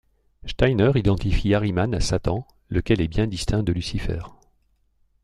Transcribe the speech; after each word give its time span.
Steiner 0.45 0.93
identifie 0.95 1.53
Ahriman 1.53 1.93
à 1.93 1.99
Satan, 1.99 2.47
lequel 2.69 3.01
est 3.01 3.07
bien 3.07 3.27
distinct 3.27 3.61
de 3.61 3.71
Lucifer. 3.71 4.23